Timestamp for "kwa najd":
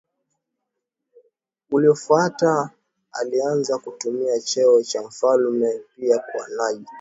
6.19-6.87